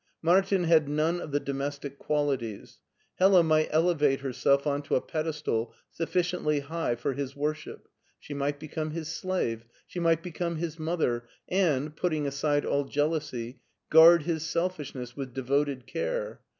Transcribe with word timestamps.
Martin 0.23 0.63
had 0.63 0.89
none 0.89 1.21
of 1.21 1.31
the 1.31 1.39
domestic 1.39 1.99
qualities. 1.99 2.79
Hella 3.19 3.43
might 3.43 3.67
elevate 3.69 4.21
herself 4.21 4.65
on 4.65 4.81
to 4.81 4.95
a 4.95 4.99
pedestal 4.99 5.75
sufficiently 5.91 6.61
high 6.61 6.95
for 6.95 7.13
his 7.13 7.35
worship, 7.35 7.87
she 8.17 8.33
might 8.33 8.59
become 8.59 8.89
his 8.89 9.09
slave, 9.09 9.63
she 9.85 9.99
might 9.99 10.23
become 10.23 10.55
his 10.55 10.79
mother, 10.79 11.27
and, 11.49 11.95
putting 11.95 12.25
aside 12.25 12.65
all 12.65 12.85
jealousy, 12.85 13.59
guard 13.91 14.23
his 14.23 14.43
selfishness 14.43 15.15
with 15.15 15.35
devoted 15.35 15.85
care. 15.85 16.41